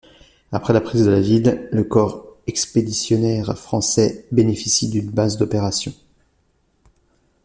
Après 0.51 0.73
la 0.73 0.81
prise 0.81 1.05
de 1.05 1.11
la 1.11 1.21
ville, 1.21 1.69
le 1.71 1.83
corps 1.83 2.35
expéditionnaire 2.47 3.55
français 3.55 4.25
bénéficie 4.31 4.89
d'une 4.89 5.11
base 5.11 5.37
d'opérations. 5.37 5.93